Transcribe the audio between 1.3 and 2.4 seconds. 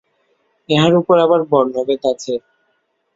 বর্ণভেদ আছে।